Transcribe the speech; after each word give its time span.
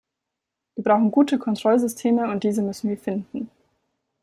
Wir 0.73 0.83
brauchen 0.83 1.11
gute 1.11 1.37
Kontrollsysteme, 1.37 2.27
und 2.31 2.43
diese 2.43 2.63
müssen 2.63 2.89
wir 2.89 2.97
finden. 2.97 3.51